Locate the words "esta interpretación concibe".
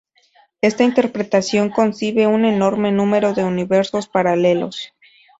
0.61-2.25